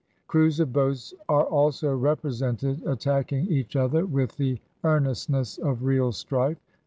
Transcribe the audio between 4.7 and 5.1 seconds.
ear